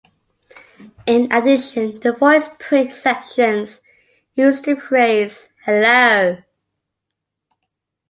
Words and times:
In 1.05 1.31
addition, 1.31 1.99
the 1.99 2.13
voice 2.13 2.49
print 2.57 2.91
sections 2.91 3.81
use 4.33 4.59
the 4.63 4.75
phrase 4.75 5.49
Hello. 5.63 6.37